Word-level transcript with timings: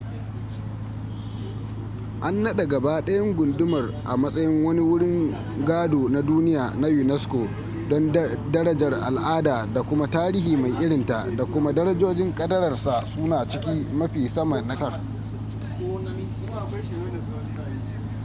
an 2.25 2.35
naɗa 2.43 2.65
gaba 2.67 3.01
ɗayan 3.01 3.35
gundumar 3.35 3.85
a 4.03 4.17
matsayin 4.17 4.63
wani 4.65 4.81
wurin 4.81 5.35
gado 5.65 6.09
na 6.09 6.21
duniya 6.21 6.73
na 6.79 6.87
unesco 6.87 7.47
don 7.89 8.11
darajar 8.51 8.93
al'ada 8.93 9.65
da 9.73 9.83
kuma 9.83 10.07
tarihi 10.09 10.57
mai 10.57 10.71
irinta 10.81 11.35
da 11.35 11.45
kuma 11.45 11.73
darajojin 11.73 12.33
kadararsa 12.35 13.05
suna 13.05 13.47
cikin 13.47 13.93
mafi 13.97 14.27
sama 14.29 14.61
na 14.61 14.75
ƙasar 14.75 15.01